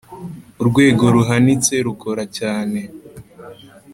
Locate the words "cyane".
2.37-2.79